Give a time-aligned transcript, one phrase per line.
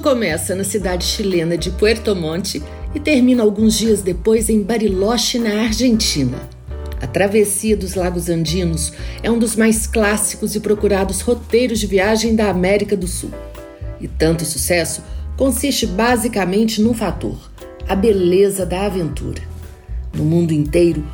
[0.00, 2.60] começa na cidade chilena de Puerto Montt
[2.94, 6.36] e termina alguns dias depois em Bariloche, na Argentina.
[7.00, 12.34] A travessia dos Lagos Andinos é um dos mais clássicos e procurados roteiros de viagem
[12.34, 13.30] da América do Sul.
[14.00, 15.02] E tanto sucesso
[15.36, 17.38] consiste basicamente num fator:
[17.88, 19.42] a beleza da aventura.
[20.12, 21.04] No mundo inteiro,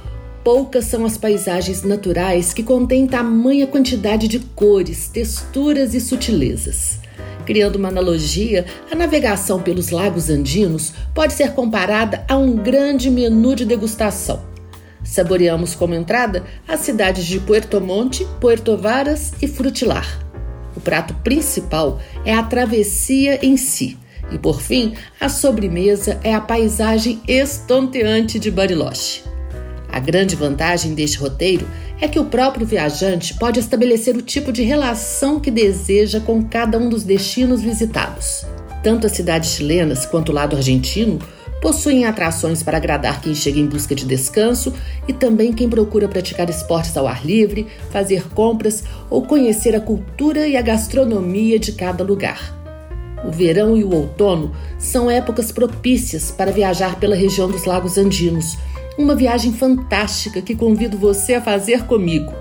[0.43, 7.05] poucas são as paisagens naturais que contêm tamanha quantidade de cores, texturas e sutilezas.
[7.47, 13.55] Criando uma analogia, a navegação pelos lagos andinos pode ser comparada a um grande menu
[13.55, 14.43] de degustação.
[15.05, 20.27] Saboreamos como entrada as cidades de Puerto Monte, Puerto Varas e Frutilar.
[20.77, 23.97] O prato principal é a travessia em si,
[24.33, 29.23] e por fim, a sobremesa é a paisagem estonteante de Bariloche.
[29.97, 31.67] A grande vantagem deste roteiro
[31.99, 36.77] é que o próprio viajante pode estabelecer o tipo de relação que deseja com cada
[36.77, 38.45] um dos destinos visitados.
[38.83, 41.19] Tanto as cidades chilenas quanto o lado argentino
[41.63, 44.71] possuem atrações para agradar quem chega em busca de descanso
[45.09, 50.47] e também quem procura praticar esportes ao ar livre, fazer compras ou conhecer a cultura
[50.47, 52.55] e a gastronomia de cada lugar.
[53.25, 58.59] O verão e o outono são épocas propícias para viajar pela região dos Lagos Andinos.
[58.99, 62.33] Uma viagem fantástica que convido você a fazer comigo.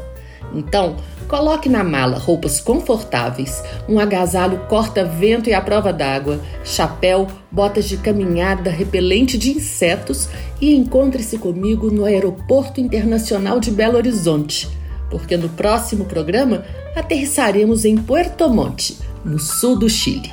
[0.54, 0.96] Então,
[1.28, 7.98] coloque na mala roupas confortáveis, um agasalho corta-vento e à prova d'água, chapéu, botas de
[7.98, 10.30] caminhada, repelente de insetos
[10.62, 14.70] e encontre-se comigo no Aeroporto Internacional de Belo Horizonte,
[15.10, 16.64] porque no próximo programa
[16.96, 20.32] aterrissaremos em Puerto Montt, no sul do Chile.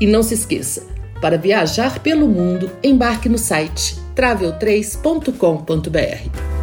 [0.00, 0.86] E não se esqueça,
[1.20, 6.57] para viajar pelo mundo, embarque no site travel3.com.br.